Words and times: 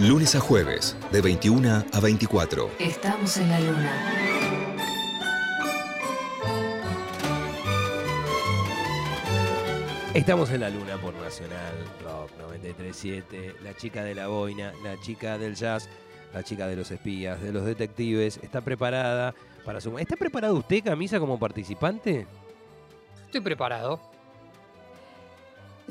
Lunes 0.00 0.34
a 0.34 0.40
jueves, 0.40 0.96
de 1.12 1.20
21 1.20 1.84
a 1.92 2.00
24. 2.00 2.70
Estamos 2.78 3.36
en 3.36 3.50
la 3.50 3.60
luna. 3.60 3.92
Estamos 10.14 10.50
en 10.52 10.60
la 10.60 10.70
luna 10.70 10.96
por 10.96 11.12
Nacional 11.14 11.74
Rock 12.02 12.30
937. 12.38 13.56
La 13.62 13.76
chica 13.76 14.02
de 14.02 14.14
la 14.14 14.28
boina, 14.28 14.72
la 14.82 14.98
chica 15.02 15.36
del 15.36 15.54
jazz, 15.54 15.90
la 16.32 16.42
chica 16.44 16.66
de 16.66 16.76
los 16.76 16.90
espías, 16.90 17.42
de 17.42 17.52
los 17.52 17.66
detectives. 17.66 18.40
Está 18.42 18.62
preparada 18.62 19.34
para 19.66 19.82
su. 19.82 19.98
¿Está 19.98 20.16
preparado 20.16 20.54
usted, 20.54 20.82
camisa, 20.82 21.20
como 21.20 21.38
participante? 21.38 22.26
Estoy 23.26 23.42
preparado. 23.42 24.09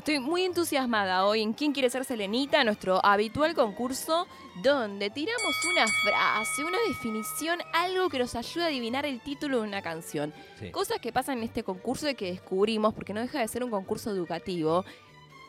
Estoy 0.00 0.18
muy 0.18 0.44
entusiasmada 0.44 1.26
hoy 1.26 1.42
en 1.42 1.52
¿Quién 1.52 1.72
quiere 1.72 1.90
ser 1.90 2.06
Selenita? 2.06 2.64
Nuestro 2.64 3.04
habitual 3.04 3.54
concurso 3.54 4.26
donde 4.62 5.10
tiramos 5.10 5.54
una 5.70 5.86
frase, 5.86 6.64
una 6.64 6.78
definición, 6.88 7.58
algo 7.74 8.08
que 8.08 8.18
nos 8.18 8.34
ayude 8.34 8.64
a 8.64 8.68
adivinar 8.68 9.04
el 9.04 9.20
título 9.20 9.60
de 9.60 9.68
una 9.68 9.82
canción. 9.82 10.32
Sí. 10.58 10.70
Cosas 10.70 11.00
que 11.00 11.12
pasan 11.12 11.36
en 11.36 11.44
este 11.44 11.64
concurso 11.64 12.08
y 12.08 12.14
que 12.14 12.32
descubrimos, 12.32 12.94
porque 12.94 13.12
no 13.12 13.20
deja 13.20 13.40
de 13.40 13.48
ser 13.48 13.62
un 13.62 13.68
concurso 13.68 14.10
educativo, 14.10 14.86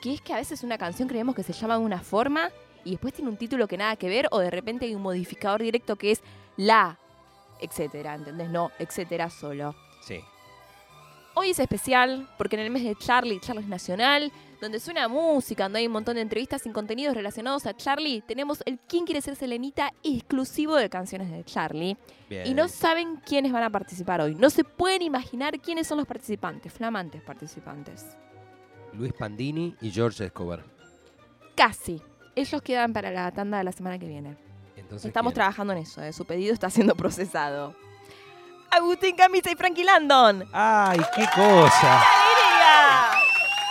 que 0.02 0.16
es 0.16 0.22
que 0.22 0.34
a 0.34 0.36
veces 0.36 0.64
una 0.64 0.78
canción 0.78 1.08
creemos 1.08 1.34
que 1.34 1.44
se 1.44 1.54
llama 1.54 1.78
de 1.78 1.86
una 1.86 2.02
forma 2.02 2.50
y 2.84 2.92
después 2.92 3.14
tiene 3.14 3.30
un 3.30 3.38
título 3.38 3.70
que 3.70 3.78
nada 3.78 3.96
que 3.96 4.10
ver 4.10 4.28
o 4.32 4.40
de 4.40 4.52
repente 4.52 4.86
hay 4.86 4.96
un 4.96 5.02
modificador 5.02 5.62
directo 5.62 5.96
que 5.96 6.12
es 6.12 6.22
la, 6.58 7.00
etcétera, 7.62 8.16
¿entendés? 8.16 8.50
No, 8.50 8.70
etcétera 8.80 9.30
solo. 9.30 9.74
Hoy 11.34 11.52
es 11.52 11.60
especial 11.60 12.28
porque 12.38 12.58
en 12.58 12.64
el 12.64 12.72
mes 12.72 12.84
de 12.84 12.96
Charlie, 12.96 13.40
Charlie 13.40 13.62
es 13.64 13.68
Nacional, 13.70 14.32
donde 14.60 14.80
suena 14.80 15.08
música, 15.08 15.64
donde 15.64 15.80
hay 15.80 15.88
un 15.88 15.94
montón 15.94 16.16
de 16.16 16.22
entrevistas 16.22 16.62
sin 16.62 16.74
contenidos 16.74 17.16
relacionados 17.16 17.66
a 17.66 17.74
Charlie, 17.76 18.22
tenemos 18.22 18.62
el 18.66 18.78
¿Quién 18.80 19.06
quiere 19.06 19.22
ser 19.22 19.36
Selenita? 19.36 19.92
exclusivo 20.04 20.76
de 20.76 20.90
canciones 20.90 21.32
de 21.32 21.44
Charlie. 21.46 21.98
Bien. 22.30 22.46
Y 22.46 22.54
no 22.54 22.68
saben 22.68 23.16
quiénes 23.26 23.52
van 23.54 23.64
a 23.64 23.70
participar 23.70 24.20
hoy. 24.22 24.36
No 24.36 24.50
se 24.50 24.64
pueden 24.66 25.02
imaginar 25.04 25.60
quiénes 25.62 25.88
son 25.88 25.98
los 26.00 26.08
participantes, 26.08 26.72
flamantes 26.74 27.22
participantes. 27.22 28.18
Luis 28.94 29.14
Pandini 29.14 29.76
y 29.82 29.90
George 29.90 30.26
Escobar. 30.26 30.66
Casi. 31.56 32.02
Ellos 32.36 32.62
quedan 32.62 32.92
para 32.94 33.10
la 33.10 33.32
tanda 33.32 33.58
de 33.58 33.64
la 33.64 33.72
semana 33.72 33.98
que 33.98 34.08
viene. 34.08 34.38
Entonces, 34.76 35.06
Estamos 35.08 35.32
¿quién? 35.32 35.36
trabajando 35.36 35.74
en 35.74 35.80
eso, 35.80 36.04
¿eh? 36.04 36.12
su 36.12 36.26
pedido 36.26 36.54
está 36.54 36.70
siendo 36.70 36.96
procesado. 36.96 37.74
Agustín 38.72 39.16
Camisa 39.16 39.52
y 39.52 39.56
Frankie 39.56 39.84
Landon. 39.84 40.46
¡Ay, 40.54 41.00
qué 41.16 41.26
cosa! 41.36 42.04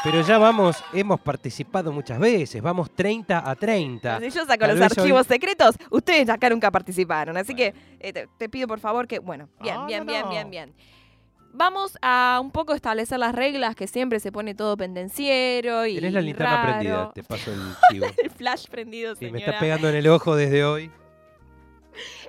Pero 0.02 0.22
ya 0.22 0.38
vamos, 0.38 0.82
hemos 0.94 1.20
participado 1.20 1.92
muchas 1.92 2.18
veces. 2.18 2.62
Vamos 2.62 2.90
30 2.94 3.42
a 3.50 3.54
30. 3.54 4.18
Si 4.20 4.30
yo 4.30 4.46
saco 4.46 4.60
Tal 4.60 4.70
los 4.70 4.78
hoy- 4.78 4.82
archivos 4.98 5.26
secretos, 5.26 5.74
ustedes 5.90 6.28
acá 6.30 6.48
nunca 6.48 6.70
participaron. 6.70 7.36
Así 7.36 7.54
que 7.54 7.74
eh, 7.98 8.12
te, 8.12 8.26
te 8.38 8.48
pido 8.48 8.66
por 8.66 8.80
favor 8.80 9.06
que, 9.06 9.18
bueno, 9.18 9.50
bien, 9.60 9.76
Ah, 9.78 9.86
bien, 9.86 10.06
no, 10.06 10.12
bien, 10.12 10.28
bien, 10.30 10.50
bien. 10.50 10.74
Vamos 11.52 11.98
a 12.00 12.38
un 12.40 12.50
poco 12.50 12.72
establecer 12.74 13.18
las 13.18 13.34
reglas, 13.34 13.74
que 13.74 13.86
siempre 13.88 14.20
se 14.20 14.32
pone 14.32 14.54
todo 14.54 14.76
pendenciero 14.76 15.84
y 15.84 15.96
Tenés 15.96 16.12
la 16.14 16.20
linterna 16.22 16.56
raro. 16.56 16.68
prendida, 16.68 17.12
te 17.12 17.22
paso 17.24 17.52
el 17.52 17.60
chivo. 17.90 18.06
El 18.22 18.30
flash 18.30 18.68
prendido, 18.68 19.14
Sí, 19.16 19.26
señora. 19.26 19.32
me 19.32 19.44
está 19.44 19.58
pegando 19.60 19.88
en 19.90 19.96
el 19.96 20.06
ojo 20.08 20.34
desde 20.36 20.64
hoy. 20.64 20.90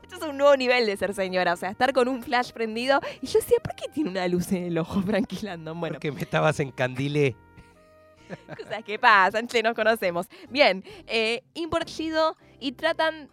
Esto 0.02 0.16
es 0.16 0.22
un 0.24 0.38
nuevo 0.38 0.56
nivel 0.56 0.86
de 0.86 0.98
ser 0.98 1.14
señora, 1.14 1.54
o 1.54 1.58
sea, 1.58 1.70
estar 1.70 1.94
con 1.94 2.08
un 2.08 2.22
flash 2.24 2.52
prendido. 2.52 3.00
Y 3.22 3.28
yo 3.28 3.40
decía, 3.40 3.58
¿por 3.64 3.76
qué 3.76 3.88
tiene 3.94 4.10
una 4.10 4.28
luz 4.28 4.52
en 4.52 4.64
el 4.64 4.78
ojo, 4.78 5.02
Frankie 5.06 5.46
Landon? 5.46 5.80
Bueno, 5.80 5.96
Porque 5.96 6.12
me 6.12 6.22
estabas 6.22 6.60
en 6.60 6.72
candilé. 6.72 7.36
cosas 8.58 8.84
que 8.84 8.98
pasan, 8.98 9.48
che, 9.48 9.62
nos 9.62 9.76
conocemos. 9.76 10.28
Bien, 10.50 10.84
eh, 11.08 11.44
importido 11.54 12.38
y 12.60 12.74
tratan 12.74 13.30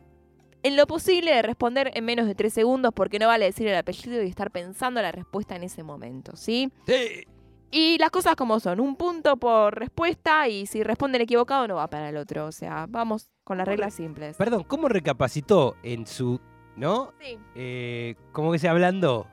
en 0.63 0.77
lo 0.77 0.87
posible 0.87 1.33
de 1.33 1.43
responder 1.43 1.93
en 1.95 2.05
menos 2.05 2.27
de 2.27 2.35
tres 2.35 2.53
segundos 2.53 2.93
porque 2.95 3.19
no 3.19 3.29
vale 3.29 3.45
decir 3.45 3.69
el 3.69 3.77
apellido 3.77 4.23
y 4.23 4.29
estar 4.29 4.51
pensando 4.51 5.01
la 5.01 5.13
respuesta 5.13 5.55
en 5.57 5.63
ese 5.63 5.83
momento, 5.83 6.37
¿sí? 6.37 6.73
Sí. 6.87 7.27
Y 7.71 7.99
las 7.99 8.11
cosas 8.11 8.35
como 8.35 8.61
son, 8.61 8.81
un 8.81 8.97
punto 8.97 9.37
por 9.37 9.79
respuesta 9.79 10.49
y 10.49 10.67
si 10.67 10.83
responden 10.83 11.21
equivocado 11.23 11.69
no 11.69 11.75
va 11.77 11.89
para 11.89 12.09
el 12.09 12.17
otro, 12.17 12.47
o 12.47 12.53
sea, 12.53 12.87
vamos 12.89 13.29
con 13.45 13.59
las 13.59 13.69
reglas 13.69 13.93
simples. 13.95 14.37
Perdón, 14.37 14.65
¿cómo 14.65 14.89
recapacitó 14.89 15.77
en 15.83 16.07
su. 16.07 16.41
¿No? 16.77 17.13
Sí. 17.21 17.37
Eh, 17.57 18.15
¿Cómo 18.33 18.53
que 18.53 18.59
se 18.61 18.69
hablando? 18.69 19.27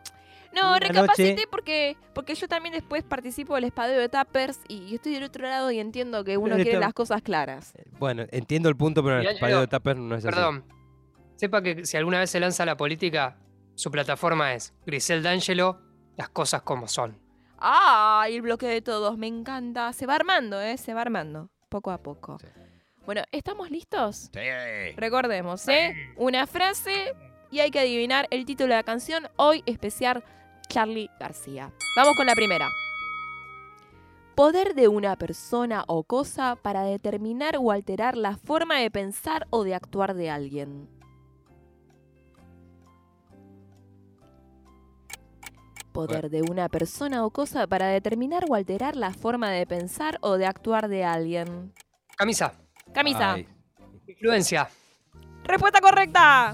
No, 0.52 0.70
Una 0.72 0.80
recapacité 0.80 1.32
noche- 1.36 1.48
porque, 1.52 1.96
porque 2.16 2.34
yo 2.34 2.48
también 2.48 2.74
después 2.74 3.04
participo 3.04 3.54
del 3.56 3.66
espadeo 3.66 4.00
de 4.00 4.10
Tappers 4.10 4.60
y 4.68 4.88
yo 4.88 4.96
estoy 4.96 5.14
del 5.14 5.24
otro 5.26 5.44
lado 5.44 5.70
y 5.70 5.80
entiendo 5.80 6.24
que 6.24 6.38
uno 6.38 6.54
Pero 6.56 6.64
quiere 6.64 6.80
las 6.80 6.94
cosas 6.94 7.22
claras. 7.22 7.74
Bueno, 8.00 8.24
entiendo 8.32 8.68
el 8.70 8.76
punto, 8.76 9.04
pero 9.04 9.20
el 9.20 9.28
espacio 9.28 9.58
yo- 9.58 9.62
de 9.62 9.68
Tupper 9.68 9.98
no 9.98 10.16
es 10.16 10.26
así. 10.26 10.34
Perdón. 10.34 10.64
Sepa 11.36 11.62
que 11.62 11.86
si 11.86 11.98
alguna 11.98 12.20
vez 12.20 12.30
se 12.32 12.40
lanza 12.40 12.64
a 12.64 12.66
la 12.66 12.78
política, 12.78 13.38
su 13.76 13.92
plataforma 13.92 14.54
es 14.54 14.74
Grisel 14.86 15.22
D'Angelo, 15.22 15.82
las 16.18 16.30
cosas 16.30 16.62
como 16.64 16.88
son. 16.88 17.20
¡Ay, 17.68 18.36
el 18.36 18.44
bloque 18.44 18.68
de 18.68 18.84
todos! 18.84 19.18
Me 19.18 19.26
encanta. 19.26 19.92
Se 19.92 20.06
va 20.06 20.14
armando, 20.14 20.62
¿eh? 20.62 20.78
Se 20.78 20.94
va 20.94 21.02
armando, 21.02 21.50
poco 21.68 21.90
a 21.90 21.98
poco. 21.98 22.38
Sí. 22.40 22.46
Bueno, 23.08 23.24
¿estamos 23.32 23.72
listos? 23.72 24.30
Sí. 24.32 24.96
Recordemos, 24.96 25.68
¿eh? 25.68 25.96
Una 26.16 26.46
frase 26.46 27.16
y 27.50 27.62
hay 27.62 27.72
que 27.72 27.80
adivinar 27.80 28.28
el 28.30 28.46
título 28.46 28.70
de 28.70 28.76
la 28.76 28.84
canción. 28.84 29.30
Hoy 29.38 29.64
especial 29.66 30.24
Charlie 30.68 31.10
García. 31.20 31.72
Vamos 31.98 32.16
con 32.16 32.28
la 32.28 32.36
primera. 32.36 32.68
Poder 34.36 34.76
de 34.76 34.88
una 34.88 35.16
persona 35.16 35.86
o 35.88 36.04
cosa 36.04 36.58
para 36.58 36.84
determinar 36.84 37.58
o 37.58 37.72
alterar 37.72 38.16
la 38.16 38.38
forma 38.38 38.78
de 38.78 38.92
pensar 38.92 39.48
o 39.50 39.64
de 39.64 39.74
actuar 39.74 40.14
de 40.14 40.30
alguien. 40.30 40.95
Poder 45.96 46.30
de 46.30 46.42
una 46.42 46.68
persona 46.68 47.26
o 47.26 47.30
cosa 47.30 47.68
para 47.68 47.88
determinar 47.88 48.44
o 48.50 48.54
alterar 48.54 48.98
la 48.98 49.14
forma 49.14 49.50
de 49.50 49.66
pensar 49.66 50.18
o 50.20 50.36
de 50.36 50.46
actuar 50.46 50.90
de 50.90 51.06
alguien. 51.06 51.74
Camisa, 52.18 52.52
Camisa. 52.94 53.36
Ay, 53.36 53.48
influencia, 54.06 54.68
Respuesta 55.46 55.80
correcta. 55.80 56.54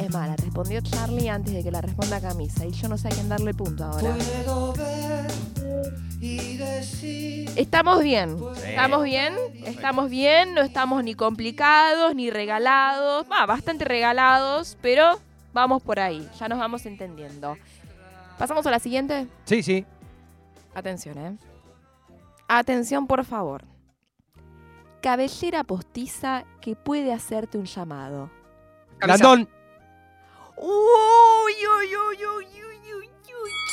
Es 0.00 0.10
mala, 0.10 0.34
respondió 0.34 0.80
Charlie 0.80 1.28
antes 1.28 1.54
de 1.54 1.62
que 1.62 1.70
la 1.70 1.80
responda 1.80 2.20
Camisa 2.20 2.66
y 2.66 2.72
yo 2.72 2.88
no 2.88 2.98
sé 2.98 3.06
a 3.06 3.10
quién 3.12 3.28
darle 3.28 3.54
punto 3.54 3.84
ahora. 3.84 4.16
Estamos 7.56 8.00
bien, 8.04 8.38
estamos 8.64 9.02
bien, 9.02 9.34
estamos 9.66 10.08
bien, 10.08 10.54
no 10.54 10.60
estamos 10.60 11.02
ni 11.02 11.16
complicados 11.16 12.14
ni 12.14 12.30
regalados, 12.30 13.26
bastante 13.26 13.84
regalados, 13.84 14.78
pero 14.80 15.18
vamos 15.52 15.82
por 15.82 15.98
ahí, 15.98 16.28
ya 16.38 16.48
nos 16.48 16.60
vamos 16.60 16.86
entendiendo. 16.86 17.56
¿Pasamos 18.38 18.64
a 18.66 18.70
la 18.70 18.78
siguiente? 18.78 19.26
Sí, 19.46 19.64
sí. 19.64 19.84
Atención, 20.76 21.18
¿eh? 21.18 21.36
Atención, 22.46 23.08
por 23.08 23.24
favor. 23.24 23.64
Cabellera 25.00 25.64
postiza 25.64 26.44
que 26.60 26.76
puede 26.76 27.12
hacerte 27.12 27.58
un 27.58 27.64
llamado. 27.64 28.30
Landón. 29.00 29.48
Uy, 30.56 31.52
uy, 31.80 31.96
uy, 31.96 32.24
uy. 32.36 32.71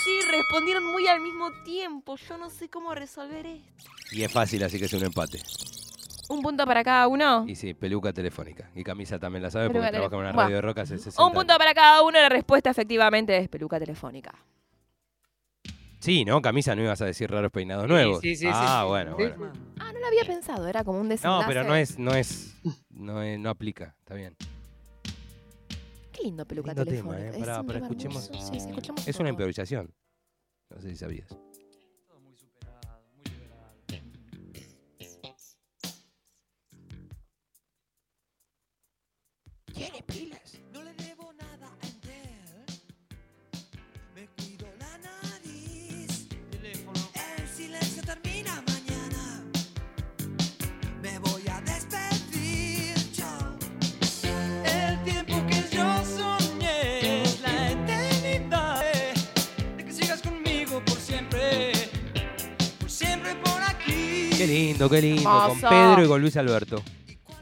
Sí, 0.10 0.28
respondieron 0.32 0.84
muy 0.86 1.08
al 1.08 1.20
mismo 1.22 1.50
tiempo. 1.64 2.16
Yo 2.16 2.38
no 2.38 2.50
sé 2.50 2.68
cómo 2.70 2.96
resolver 2.96 3.46
esto. 3.46 3.90
Y 4.12 4.24
es 4.24 4.32
fácil, 4.32 4.64
así 4.64 4.80
que 4.80 4.86
es 4.86 4.94
un 4.94 5.04
empate. 5.04 5.40
Un 6.30 6.42
punto 6.42 6.66
para 6.66 6.84
cada 6.84 7.08
uno. 7.08 7.46
Y 7.48 7.56
sí, 7.56 7.74
peluca 7.74 8.12
telefónica. 8.14 8.70
Y 8.76 8.84
camisa 8.84 9.20
también 9.20 9.44
la 9.44 9.52
sabe 9.52 9.66
porque 9.68 9.80
Peluca 9.80 9.92
trabaja 10.10 10.16
en 10.16 10.20
una 10.22 10.32
radio 10.32 10.56
de 10.56 10.62
rock 10.62 10.78
hace 10.80 10.98
60 10.98 11.24
Un 11.26 11.34
punto 11.34 11.58
para 11.58 11.74
cada 11.74 12.02
uno. 12.04 12.20
La 12.20 12.30
respuesta 12.30 12.70
efectivamente 12.72 13.38
es 13.38 13.50
peluca 13.50 13.80
telefónica. 13.80 14.34
Sí, 16.00 16.24
¿no? 16.26 16.42
Camisa 16.42 16.76
no 16.76 16.84
ibas 16.84 17.02
a 17.02 17.06
decir 17.06 17.30
raros 17.30 17.52
peinados 17.52 17.88
nuevos. 17.88 18.22
sí, 18.22 18.36
sí, 18.36 18.46
sí, 18.46 18.52
ah, 18.52 18.82
sí. 18.84 18.90
bueno, 18.90 19.16
Sí. 19.18 19.24
bueno. 19.38 19.54
Ah, 19.80 19.92
no 19.92 20.00
lo 20.00 20.08
había 20.08 20.24
pensado. 20.26 20.68
Era 20.68 20.84
como 20.84 21.00
un 21.02 21.10
desenlace. 21.10 21.42
No, 21.44 21.48
pero 21.48 21.64
no 21.66 21.76
es, 21.76 22.00
no 22.00 22.14
es, 22.16 22.56
no 22.90 23.22
es- 23.22 23.40
no 23.40 23.50
aplica. 23.50 23.96
Está 24.00 24.14
bien. 24.16 24.36
Qué 26.14 26.24
lindo 26.24 26.46
peluca 26.46 26.74
Lindo 26.74 26.86
tema, 26.86 27.16
telefónica. 27.16 27.26
eh. 27.26 27.30
Es 27.30 27.36
un 27.36 27.42
pará, 27.42 27.62
tema 27.64 27.86
escuchemos. 27.88 28.26
hermoso. 28.30 28.48
Sí, 28.54 28.60
sí, 28.60 28.68
escuchemos 28.70 29.08
Es 29.08 29.16
todo. 29.16 29.24
una 29.24 29.30
improvisación. 29.30 29.94
No 30.70 30.80
sé 30.80 30.90
si 30.90 30.96
sabías. 30.98 31.49
Qué 64.40 64.48
lindo, 64.48 64.90
qué 64.90 65.02
lindo. 65.02 65.30
Con. 65.50 65.60
Pedro 65.70 66.06
y 66.06 66.08
con 66.08 66.22
Luis 66.22 66.38
Alberto. 66.38 66.82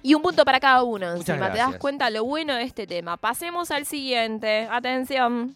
Y 0.01 0.15
un 0.15 0.21
punto 0.23 0.43
para 0.43 0.59
cada 0.59 0.81
uno 0.81 1.05
Muchas 1.15 1.29
encima. 1.29 1.51
¿Te 1.51 1.59
das 1.59 1.75
cuenta 1.77 2.09
lo 2.09 2.23
bueno 2.25 2.55
de 2.55 2.63
este 2.63 2.87
tema? 2.87 3.17
Pasemos 3.17 3.69
al 3.69 3.85
siguiente. 3.85 4.67
Atención. 4.71 5.55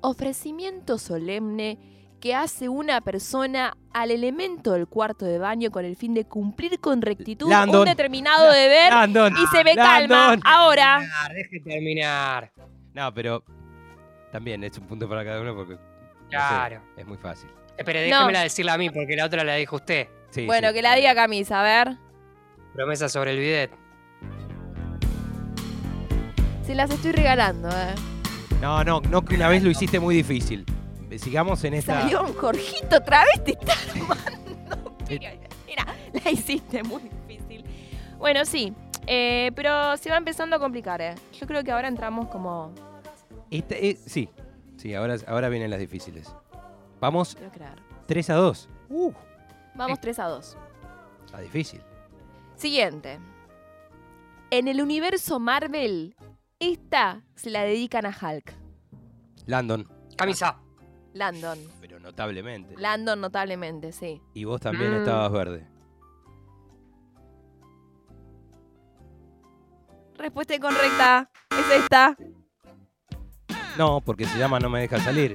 Ofrecimiento 0.00 0.98
solemne 0.98 1.78
que 2.20 2.34
hace 2.34 2.68
una 2.68 3.00
persona 3.00 3.76
al 3.92 4.10
elemento 4.10 4.72
del 4.72 4.88
cuarto 4.88 5.24
de 5.24 5.38
baño 5.38 5.70
con 5.70 5.84
el 5.84 5.94
fin 5.94 6.14
de 6.14 6.24
cumplir 6.24 6.80
con 6.80 7.00
rectitud 7.00 7.48
Landon. 7.48 7.80
un 7.82 7.86
determinado 7.86 8.50
deber 8.50 8.92
Landon. 8.92 9.34
y 9.36 9.46
se 9.56 9.62
me 9.62 9.76
calma. 9.76 10.36
Ahora, 10.44 10.96
Ah, 10.96 11.28
deje 11.32 11.60
terminar. 11.60 12.50
No, 12.92 13.14
pero 13.14 13.44
también 14.32 14.64
es 14.64 14.76
un 14.78 14.86
punto 14.88 15.08
para 15.08 15.24
cada 15.24 15.40
uno 15.42 15.54
porque 15.54 15.74
no 15.74 15.78
sé, 15.78 16.28
Claro. 16.28 16.82
es 16.96 17.06
muy 17.06 17.18
fácil. 17.18 17.50
Espere, 17.78 18.10
No. 18.10 18.16
déjemela 18.16 18.42
decirla 18.42 18.74
a 18.74 18.78
mí, 18.78 18.90
porque 18.90 19.16
la 19.16 19.24
otra 19.24 19.44
la 19.44 19.54
dijo 19.54 19.76
usted. 19.76 20.08
Sí, 20.30 20.44
bueno, 20.46 20.68
sí. 20.68 20.74
que 20.74 20.82
la 20.82 20.94
diga 20.96 21.14
Camisa, 21.14 21.60
a 21.60 21.62
ver. 21.62 21.96
Promesa 22.74 23.08
sobre 23.08 23.30
el 23.32 23.38
bidet. 23.38 23.70
Se 26.66 26.74
las 26.74 26.90
estoy 26.90 27.12
regalando, 27.12 27.68
eh. 27.70 27.94
No, 28.60 28.84
no, 28.84 29.00
no 29.00 29.24
que 29.24 29.36
una 29.36 29.48
vez 29.48 29.62
lo 29.62 29.70
hiciste 29.70 30.00
muy 30.00 30.14
difícil. 30.16 30.66
Sigamos 31.16 31.64
en 31.64 31.74
esta. 31.74 32.02
Salió 32.02 32.22
un 32.24 32.34
Jorgito 32.34 32.96
otra 32.98 33.24
vez, 33.24 33.42
te 33.44 33.52
está 33.52 33.72
armando. 33.94 34.96
Mira, 35.08 35.86
la 36.24 36.30
hiciste 36.30 36.82
muy 36.82 37.02
difícil. 37.26 37.64
Bueno, 38.18 38.44
sí, 38.44 38.74
eh, 39.06 39.50
pero 39.54 39.96
se 39.96 40.10
va 40.10 40.16
empezando 40.18 40.56
a 40.56 40.58
complicar, 40.58 41.00
¿eh? 41.00 41.14
Yo 41.40 41.46
creo 41.46 41.64
que 41.64 41.70
ahora 41.72 41.88
entramos 41.88 42.28
como... 42.28 42.74
esta- 43.50 43.76
eh, 43.76 43.96
sí, 44.06 44.28
sí, 44.76 44.92
ahora, 44.94 45.16
ahora 45.26 45.48
vienen 45.48 45.70
las 45.70 45.78
difíciles. 45.80 46.30
Vamos 47.00 47.34
Quiero 47.34 47.52
creer. 47.52 47.80
3 48.06 48.30
a 48.30 48.34
2. 48.34 48.68
Uh, 48.90 49.12
Vamos 49.74 50.00
3 50.00 50.18
a 50.18 50.24
2. 50.28 50.56
está 51.26 51.40
difícil. 51.40 51.82
Siguiente. 52.56 53.20
En 54.50 54.66
el 54.66 54.80
universo 54.82 55.38
Marvel, 55.38 56.16
esta 56.58 57.22
se 57.34 57.50
la 57.50 57.62
dedican 57.62 58.06
a 58.06 58.08
Hulk. 58.10 58.52
Landon, 59.46 59.86
Camisa. 60.16 60.58
Landon. 61.12 61.58
pero 61.80 62.00
notablemente. 62.00 62.74
Landon 62.76 63.20
notablemente, 63.20 63.92
sí. 63.92 64.20
Y 64.34 64.44
vos 64.44 64.60
también 64.60 64.92
Mm. 64.92 64.96
estabas 64.98 65.32
verde. 65.32 65.66
Respuesta 70.16 70.54
incorrecta. 70.54 71.30
Es 71.50 71.80
esta. 71.82 72.16
No, 73.76 74.00
porque 74.00 74.24
se 74.24 74.38
llama 74.38 74.58
No 74.58 74.68
me 74.68 74.80
deja 74.80 74.98
salir. 74.98 75.32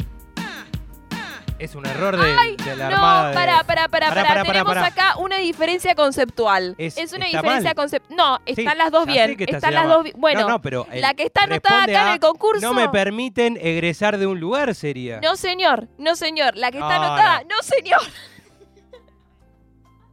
Es 1.64 1.76
un 1.76 1.86
error 1.86 2.18
de, 2.18 2.58
de 2.62 2.76
la 2.76 2.90
No, 2.90 2.96
armada. 2.98 3.34
para, 3.34 3.64
Pará, 3.64 3.88
para. 3.88 4.10
pará, 4.10 4.24
pará, 4.28 4.44
Tenemos 4.44 4.74
pará. 4.74 4.86
acá 4.88 5.16
una 5.18 5.38
diferencia 5.38 5.96
conceptual. 5.96 6.76
Es- 6.78 6.98
Es, 6.98 7.14
una 7.14 7.26
diferencia 7.28 7.74
conceptual. 7.74 8.18
No, 8.18 8.38
Sí, 8.46 8.54
están 8.62 8.78
las 8.78 8.92
dos 8.92 9.06
bien. 9.06 9.38
Están 9.40 9.74
las 9.74 9.88
dos 9.88 10.04
bien. 10.04 10.16
Bueno, 10.20 10.42
no, 10.42 10.50
no, 10.50 10.62
pero 10.62 10.86
el- 10.92 11.00
la 11.00 11.14
que 11.14 11.24
está 11.24 11.44
anotada 11.44 11.84
acá 11.84 12.08
en 12.08 12.14
el 12.16 12.20
concurso. 12.20 12.60
No 12.62 12.74
me 12.74 12.90
permiten 12.90 13.58
egresar 13.62 14.18
de 14.18 14.28
un 14.28 14.42
lugar, 14.42 14.76
sería. 14.76 15.22
No, 15.22 15.38
señor. 15.38 15.88
No, 15.98 16.18
señor. 16.18 16.58
La 16.58 16.70
que 16.70 16.80
está 16.80 16.98
No, 16.98 17.04
anotada. 17.06 17.44
No, 17.50 17.56
señor. 17.64 18.02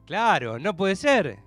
Claro, 0.07 0.59
no 0.61 0.77
puede 0.77 0.95
ser. 0.95 1.39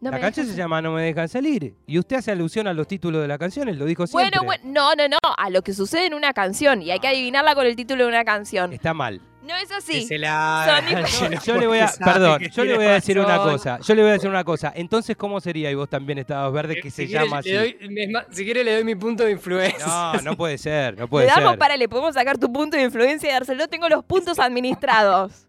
No 0.00 0.10
la 0.10 0.20
canción 0.20 0.46
se 0.46 0.54
llama 0.54 0.82
No 0.82 0.92
me 0.92 1.02
dejan 1.02 1.28
salir. 1.28 1.74
Y 1.86 1.98
usted 1.98 2.16
hace 2.16 2.30
alusión 2.30 2.66
a 2.66 2.74
los 2.74 2.86
títulos 2.86 3.22
de 3.22 3.28
las 3.28 3.38
canciones, 3.38 3.76
lo 3.78 3.84
dijo 3.86 4.06
siempre. 4.06 4.38
Bueno, 4.38 4.44
bueno, 4.44 4.62
no, 4.66 4.94
no, 4.94 5.08
no. 5.08 5.18
A 5.38 5.50
lo 5.50 5.62
que 5.62 5.72
sucede 5.72 6.06
en 6.06 6.14
una 6.14 6.32
canción. 6.34 6.82
Y 6.82 6.90
hay 6.90 7.00
que 7.00 7.08
adivinarla 7.08 7.54
con 7.54 7.66
el 7.66 7.74
título 7.76 8.04
de 8.04 8.08
una 8.10 8.24
canción. 8.24 8.72
Está 8.72 8.92
mal. 8.94 9.20
No 9.42 9.54
es 9.54 9.68
Que 9.68 9.74
así. 9.74 10.06
se 10.06 10.18
la 10.18 10.66
Son 10.68 10.86
diferentes. 11.06 11.44
Yo 11.46 11.56
le 11.56 11.66
voy 11.68 11.78
a, 11.78 11.88
perdón, 12.04 12.40
que 12.40 12.48
yo 12.50 12.64
le 12.64 12.74
voy 12.76 12.84
a 12.86 12.92
decir 12.94 13.16
una 13.18 13.36
cosa. 13.38 13.78
Yo 13.80 13.94
le 13.94 14.02
voy 14.02 14.10
a 14.10 14.14
decir 14.14 14.28
una 14.28 14.42
cosa. 14.42 14.72
Entonces, 14.74 15.16
¿cómo 15.16 15.40
sería? 15.40 15.70
Y 15.70 15.74
vos 15.76 15.88
también 15.88 16.18
estabas 16.18 16.52
verde, 16.52 16.74
que 16.80 16.90
Si 16.90 17.02
se 17.02 17.06
quiere, 17.06 17.24
llama 17.26 17.40
le 17.42 17.56
así. 17.58 17.76
doy- 17.78 18.24
si 18.32 18.44
quiere 18.44 18.64
le 18.64 18.74
doy 18.74 18.82
mi 18.84 18.96
punto 18.96 19.22
de 19.22 19.30
influencia. 19.30 19.86
No, 19.86 20.14
no 20.20 20.36
puede 20.36 20.58
ser, 20.58 20.94
no 20.96 21.02
Le 21.04 21.08
puede 21.08 21.26
damos 21.28 21.50
ser. 21.50 21.58
para, 21.60 21.76
le 21.76 21.88
podemos 21.88 22.12
sacar 22.14 22.38
tu 22.38 22.52
punto 22.52 22.76
de 22.76 22.82
influencia 22.82 23.30
y 23.30 23.32
dárselo. 23.32 23.68
Tengo 23.68 23.88
los 23.88 24.04
puntos 24.04 24.38
administrados. 24.40 25.46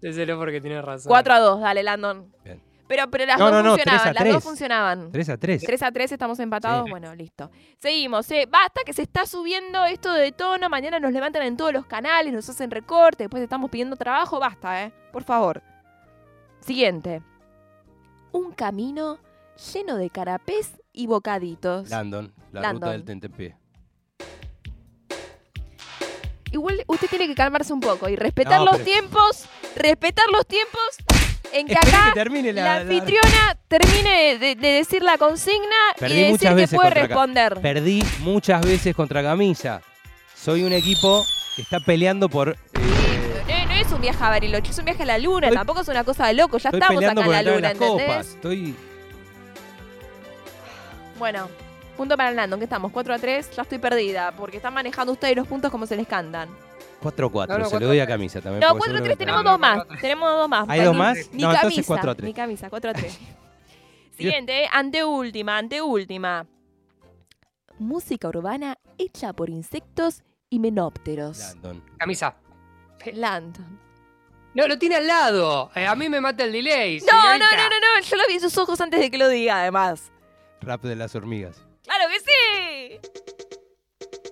Déselo 0.00 0.38
porque 0.38 0.60
tiene 0.60 0.80
razón. 0.80 1.10
4 1.10 1.34
a 1.34 1.38
2, 1.40 1.60
dale, 1.60 1.82
Landon. 1.82 2.32
Bien. 2.44 2.60
Pero, 2.90 3.08
pero 3.08 3.24
las 3.24 3.38
No, 3.38 3.44
dos 3.44 3.52
no, 3.52 3.62
no, 3.62 3.70
funcionaban. 3.76 4.00
3 4.02 4.10
a 4.10 4.12
las 4.12 4.24
dos 4.24 4.32
3. 4.34 4.42
funcionaban. 4.44 5.12
3 5.12 5.28
a 5.28 5.36
3. 5.38 5.62
3 5.64 5.82
a 5.84 5.92
3 5.92 6.10
estamos 6.12 6.40
empatados. 6.40 6.84
Sí. 6.86 6.90
Bueno, 6.90 7.14
listo. 7.14 7.48
Seguimos. 7.78 8.28
eh. 8.32 8.48
Basta 8.50 8.80
que 8.84 8.92
se 8.92 9.02
está 9.02 9.26
subiendo 9.26 9.84
esto 9.84 10.12
de 10.12 10.32
tono. 10.32 10.68
Mañana 10.68 10.98
nos 10.98 11.12
levantan 11.12 11.44
en 11.44 11.56
todos 11.56 11.72
los 11.72 11.86
canales, 11.86 12.32
nos 12.32 12.48
hacen 12.48 12.68
recorte. 12.68 13.22
Después 13.22 13.44
estamos 13.44 13.70
pidiendo 13.70 13.94
trabajo. 13.94 14.40
Basta, 14.40 14.82
¿eh? 14.82 14.92
Por 15.12 15.22
favor. 15.22 15.62
Siguiente. 16.62 17.22
Un 18.32 18.50
camino 18.50 19.18
lleno 19.72 19.96
de 19.96 20.10
carapés 20.10 20.72
y 20.92 21.06
bocaditos. 21.06 21.88
Landon, 21.90 22.34
la 22.50 22.60
Landon. 22.60 22.80
ruta 22.82 22.90
del 22.90 23.04
tentempié. 23.04 23.56
Igual 26.52 26.82
usted 26.88 27.06
tiene 27.08 27.28
que 27.28 27.36
calmarse 27.36 27.72
un 27.72 27.78
poco 27.78 28.08
y 28.08 28.16
respetar 28.16 28.58
No, 28.58 28.64
los 28.64 28.78
pero- 28.78 28.84
tiempos. 28.84 29.44
Respetar 29.76 30.24
los 30.32 30.44
tiempos 30.46 30.82
en 31.52 31.66
que 31.66 31.74
acá 31.76 32.06
que 32.08 32.12
termine 32.14 32.52
la, 32.52 32.76
anfitriona 32.76 33.56
termine 33.68 34.38
de, 34.38 34.54
de 34.56 34.68
decir 34.68 35.02
la 35.02 35.18
consigna 35.18 35.76
Perdí 35.98 36.14
y 36.14 36.22
de 36.22 36.32
decir 36.32 36.56
que 36.56 36.68
puede 36.76 36.90
Ca- 36.92 37.00
responder. 37.06 37.60
Perdí 37.60 38.02
muchas 38.20 38.60
veces 38.62 38.94
contra 38.94 39.22
Camisa. 39.22 39.80
Soy 40.34 40.62
un 40.64 40.72
equipo 40.72 41.24
que 41.56 41.62
está 41.62 41.80
peleando 41.80 42.28
por. 42.28 42.50
eh, 43.48 43.64
No, 43.66 43.66
no 43.66 43.74
es 43.74 43.92
un 43.92 44.00
viaje 44.00 44.22
a 44.24 44.28
Bariloche, 44.30 44.70
es 44.70 44.78
un 44.78 44.84
viaje 44.86 45.02
a 45.02 45.06
la 45.06 45.18
luna, 45.18 45.48
Estoy- 45.48 45.56
tampoco 45.56 45.80
es 45.82 45.88
una 45.88 46.04
cosa 46.04 46.26
de 46.28 46.34
loco, 46.34 46.58
ya 46.58 46.70
estoy 46.70 46.80
estamos 46.80 47.02
acá 47.04 47.12
en 47.22 47.30
la 47.30 47.40
en 47.40 47.46
luna, 47.46 47.60
las 47.60 47.72
¿entendés? 47.72 48.06
copas. 48.06 48.26
Estoy. 48.28 48.74
Bueno, 51.18 51.48
punto 51.96 52.16
para 52.16 52.30
el 52.30 52.36
Landon, 52.36 52.58
que 52.58 52.64
estamos 52.64 52.90
4 52.92 53.14
a 53.14 53.18
3, 53.18 53.50
ya 53.54 53.62
estoy 53.62 53.78
perdida, 53.78 54.32
porque 54.32 54.56
están 54.56 54.72
manejando 54.72 55.12
ustedes 55.12 55.36
los 55.36 55.46
puntos 55.46 55.70
como 55.70 55.86
se 55.86 55.96
les 55.96 56.06
cantan. 56.08 56.48
4-4, 57.00 57.48
No, 57.48 57.58
no, 57.58 57.64
se 57.64 57.64
lo 57.64 57.70
4 57.70 57.86
doy 57.88 58.00
a 58.00 58.06
Camisa 58.06 58.40
también. 58.40 58.60
No, 58.60 58.68
porque 58.74 58.78
4 58.90 58.98
a 58.98 59.02
3 59.02 59.16
seguramente- 59.18 59.24
tenemos 59.24 59.44
No, 59.44 59.50
dos 59.50 59.58
más, 59.60 60.00
tenemos 60.00 60.30
dos 60.30 60.48
más. 60.48 60.68
¿Hay 60.68 60.80
dos 60.82 60.96
más? 60.96 61.16
Ni 61.32 61.42
No, 61.42 61.50
entonces 61.50 61.60
camisa, 61.74 61.86
4 61.86 62.10
a 62.10 62.14
3. 62.14 62.26
Ni 62.28 62.34
camisa, 62.34 62.70
4 62.70 62.90
a 62.90 62.94
3. 62.94 63.18
Siguiente, 64.16 64.68
anteúltima, 64.70 65.56
anteúltima. 65.58 66.46
Música 67.78 68.28
urbana 68.28 68.76
hecha 68.98 69.32
por 69.32 69.48
insectos 69.48 70.22
y 70.50 70.58
menópteros. 70.58 71.38
Landon. 71.38 71.82
Camisa. 71.96 72.36
Landon. 73.14 73.80
No, 74.52 74.66
lo 74.66 74.78
tiene 74.78 74.96
al 74.96 75.06
lado. 75.06 75.70
Eh, 75.74 75.86
a 75.86 75.94
mí 75.94 76.08
me 76.08 76.20
mata 76.20 76.44
el 76.44 76.52
delay. 76.52 77.00
No, 77.00 77.12
no, 77.12 77.38
no, 77.38 77.56
no, 77.56 77.68
no, 77.96 78.00
yo 78.02 78.16
lo 78.16 78.26
vi 78.28 78.34
en 78.34 78.40
sus 78.40 78.58
ojos 78.58 78.80
antes 78.80 79.00
de 79.00 79.10
que 79.10 79.16
lo 79.16 79.28
diga, 79.28 79.60
además. 79.62 80.10
Rap 80.60 80.82
de 80.82 80.96
las 80.96 81.14
hormigas. 81.14 81.64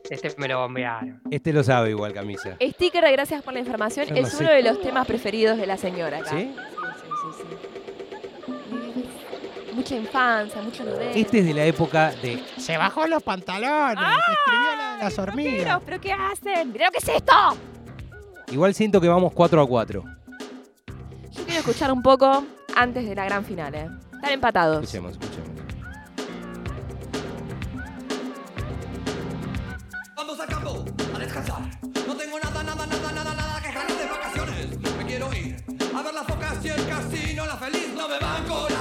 ¡Claro 0.08 0.20
que! 0.20 0.28
Este 0.28 0.40
me 0.40 0.48
lo 0.48 0.58
bombearon. 0.60 1.20
Este 1.30 1.52
lo 1.52 1.62
sabe 1.62 1.90
igual, 1.90 2.12
Camisa. 2.12 2.56
Sticker 2.60 3.04
de 3.04 3.12
gracias 3.12 3.42
por 3.42 3.52
la 3.54 3.60
información 3.60 4.06
no 4.10 4.16
es 4.16 4.30
sé. 4.30 4.42
uno 4.42 4.52
de 4.52 4.62
los 4.62 4.80
temas 4.80 5.06
preferidos 5.06 5.58
de 5.58 5.66
la 5.66 5.76
señora 5.76 6.18
acá. 6.18 6.30
¿Sí? 6.30 6.54
Sí, 6.54 6.60
sí, 7.22 7.28
sí, 7.38 7.44
sí. 7.50 7.56
Mucha 9.74 9.96
infancia, 9.96 10.60
mucho 10.60 10.84
novela. 10.84 11.12
Este 11.12 11.38
es 11.38 11.46
de 11.46 11.54
la 11.54 11.64
época 11.64 12.10
de. 12.22 12.42
Se 12.56 12.76
bajó 12.76 13.06
los 13.06 13.22
pantalones, 13.22 13.98
escribió 13.98 14.76
la 14.76 14.96
de 14.96 15.04
las 15.04 15.18
hormigas. 15.18 15.64
Pero, 15.64 15.80
¿pero 15.86 16.00
qué 16.00 16.12
hacen? 16.12 16.72
¿Pero 16.72 16.90
qué 16.90 16.98
es 16.98 17.08
esto? 17.08 17.32
Igual 18.50 18.74
siento 18.74 19.00
que 19.00 19.08
vamos 19.08 19.32
4 19.32 19.62
a 19.62 19.68
4. 19.68 20.04
Yo 21.30 21.44
quiero 21.44 21.60
escuchar 21.60 21.92
un 21.92 22.02
poco 22.02 22.44
antes 22.74 23.06
de 23.08 23.14
la 23.14 23.24
gran 23.26 23.44
final, 23.44 23.74
¿eh? 23.74 23.88
Están 24.14 24.32
empatados. 24.32 24.82
Escuchemos, 24.82 25.12
escuchemos. 25.12 25.47
No 31.38 32.16
tengo 32.16 32.36
nada, 32.40 32.64
nada, 32.64 32.84
nada, 32.84 33.12
nada, 33.12 33.32
nada 33.32 33.60
que 33.62 33.68
ganar 33.68 33.96
de 33.96 34.06
vacaciones. 34.06 34.96
Me 34.98 35.06
quiero 35.06 35.32
ir 35.32 35.56
a 35.94 36.02
ver 36.02 36.12
las 36.12 36.26
focas 36.26 36.64
y 36.64 36.68
el 36.68 36.88
casino. 36.88 37.46
La 37.46 37.56
feliz 37.56 37.94
no 37.94 38.08
me 38.08 38.18
van 38.18 38.44
con 38.44 38.77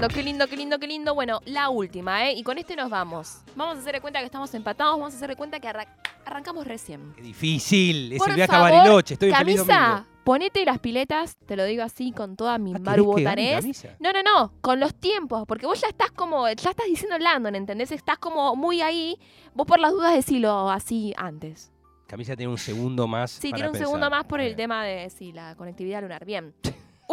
lindo, 0.00 0.14
qué 0.14 0.22
lindo, 0.22 0.48
qué 0.48 0.56
lindo, 0.56 0.78
qué 0.78 0.86
lindo. 0.86 1.14
Bueno, 1.14 1.40
la 1.44 1.68
última, 1.68 2.26
¿eh? 2.28 2.32
Y 2.34 2.42
con 2.42 2.56
este 2.58 2.74
nos 2.76 2.88
vamos. 2.90 3.38
Vamos 3.54 3.76
a 3.76 3.80
hacer 3.80 3.94
de 3.94 4.00
cuenta 4.00 4.18
que 4.20 4.24
estamos 4.26 4.52
empatados. 4.54 4.98
Vamos 4.98 5.12
a 5.12 5.16
hacer 5.16 5.28
de 5.30 5.36
cuenta 5.36 5.60
que 5.60 5.68
arra- 5.68 5.88
arrancamos 6.24 6.66
recién. 6.66 7.12
Qué 7.16 7.22
difícil. 7.22 8.12
Es 8.14 8.18
Por 8.18 8.30
el 8.30 8.36
viaje 8.36 8.50
a 8.52 8.54
favor, 8.60 8.70
Bariloche. 8.78 9.14
Estoy 9.14 9.30
feliz 9.32 9.56
Camisa, 9.62 10.06
ponete 10.24 10.64
las 10.64 10.78
piletas, 10.78 11.36
te 11.46 11.56
lo 11.56 11.64
digo 11.64 11.82
así 11.82 12.12
con 12.12 12.36
toda 12.36 12.56
mi 12.58 12.70
Ah, 12.70 12.74
¿querés 12.74 12.86
Maru 12.86 13.14
que 13.14 13.22
gane, 13.24 13.42
Botanés. 13.42 13.60
Camisa? 13.60 13.88
No, 14.00 14.12
no, 14.12 14.22
no, 14.22 14.52
con 14.60 14.80
los 14.80 14.94
tiempos, 14.94 15.44
porque 15.46 15.66
vos 15.66 15.80
ya 15.80 15.88
estás 15.88 16.10
como, 16.12 16.48
ya 16.48 16.70
estás 16.70 16.86
diciendo 16.86 17.18
Landon, 17.18 17.54
¿entendés? 17.54 17.92
Estás 17.92 18.18
como 18.18 18.56
muy 18.56 18.80
ahí. 18.80 19.18
Vos 19.54 19.66
por 19.66 19.78
las 19.80 19.92
dudas 19.92 20.14
decilo 20.14 20.70
así 20.70 21.12
antes. 21.16 21.72
Camisa 22.06 22.34
tiene 22.36 22.50
un 22.50 22.58
segundo 22.58 23.06
más. 23.06 23.30
Sí, 23.32 23.50
para 23.50 23.56
tiene 23.56 23.68
un 23.68 23.72
pensar. 23.72 23.86
segundo 23.86 24.10
más 24.10 24.24
por 24.24 24.40
el 24.40 24.56
tema 24.56 24.84
de, 24.84 25.10
sí, 25.10 25.32
la 25.32 25.54
conectividad 25.56 26.00
lunar. 26.02 26.24
Bien. 26.24 26.54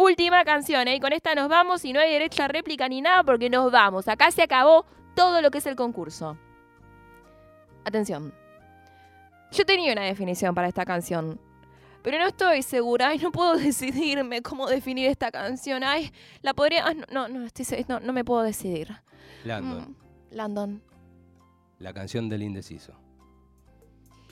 Última 0.00 0.44
canción, 0.44 0.86
¿eh? 0.86 0.94
Y 0.94 1.00
con 1.00 1.12
esta 1.12 1.34
nos 1.34 1.48
vamos 1.48 1.84
y 1.84 1.92
no 1.92 1.98
hay 1.98 2.12
derecho 2.12 2.44
a 2.44 2.48
réplica 2.48 2.88
ni 2.88 3.00
nada 3.00 3.24
porque 3.24 3.50
nos 3.50 3.72
vamos. 3.72 4.06
Acá 4.06 4.30
se 4.30 4.42
acabó 4.42 4.86
todo 5.16 5.42
lo 5.42 5.50
que 5.50 5.58
es 5.58 5.66
el 5.66 5.74
concurso. 5.74 6.38
Atención. 7.84 8.32
Yo 9.50 9.64
tenía 9.64 9.92
una 9.92 10.02
definición 10.02 10.54
para 10.54 10.68
esta 10.68 10.84
canción, 10.84 11.40
pero 12.02 12.16
no 12.18 12.26
estoy 12.28 12.62
segura 12.62 13.12
y 13.12 13.18
no 13.18 13.32
puedo 13.32 13.56
decidirme 13.56 14.40
cómo 14.40 14.68
definir 14.68 15.08
esta 15.10 15.32
canción. 15.32 15.82
Ay, 15.82 16.12
la 16.42 16.54
podría... 16.54 16.86
ah, 16.86 16.94
no, 16.94 17.04
no, 17.10 17.28
no, 17.40 17.44
estoy 17.46 17.84
no, 17.88 17.98
no 17.98 18.12
me 18.12 18.24
puedo 18.24 18.42
decidir. 18.42 18.94
Landon, 19.44 19.96
Mm, 20.30 20.36
Landon. 20.36 20.82
la 21.80 21.92
canción 21.92 22.28
del 22.28 22.44
indeciso. 22.44 22.92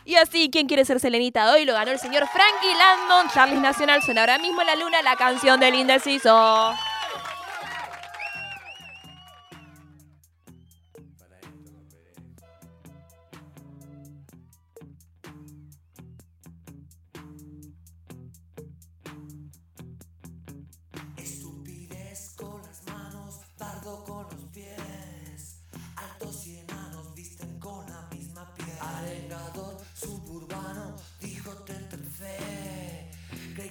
Y 0.06 0.14
así, 0.14 0.50
¿quién 0.52 0.68
quiere 0.68 0.84
ser 0.84 1.00
Selenita 1.00 1.50
hoy? 1.50 1.64
Lo 1.64 1.72
ganó 1.72 1.90
el 1.90 1.98
señor 1.98 2.28
Frankie 2.28 2.78
Landon. 2.78 3.28
Charles 3.34 3.60
Nacional 3.60 4.00
suena 4.02 4.20
ahora 4.20 4.38
mismo 4.38 4.60
en 4.60 4.68
la 4.68 4.76
luna 4.76 5.02
la 5.02 5.16
canción 5.16 5.58
del 5.58 5.74
indeciso. 5.74 6.72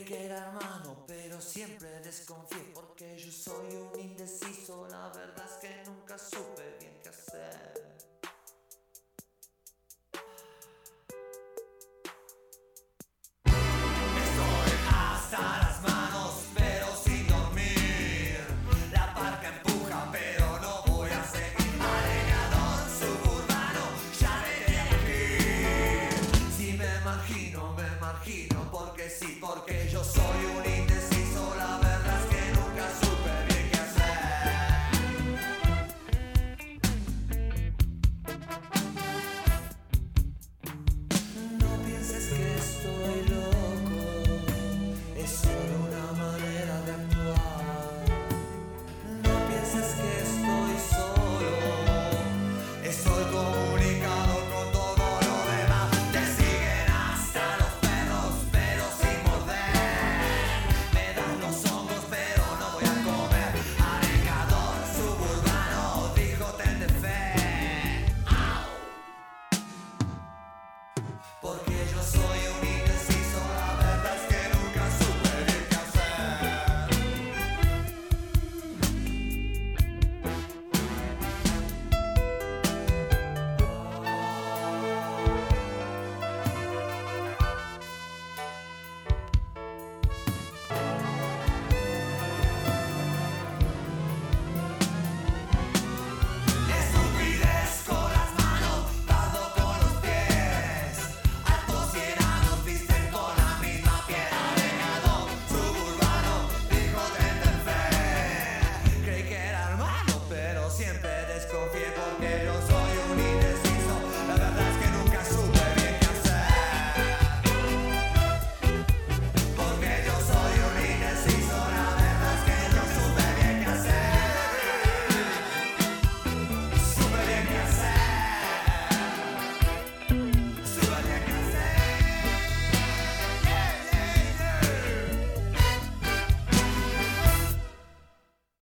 Que 0.06 0.26
era 0.26 0.38
hermano, 0.38 1.04
pero 1.08 1.42
siempre 1.42 1.90
desconfié. 2.02 2.72
Porque 2.74 3.18
yo 3.18 3.32
soy 3.32 3.76
un 3.76 4.00
indeciso, 4.00 4.88
la 4.88 5.10
verdad 5.10 5.46
es 5.46 5.68
que 5.68 5.84
nunca 5.90 6.18
supe 6.18 6.78
bien 6.80 7.00
qué 7.02 7.10
hacer. 7.10 8.05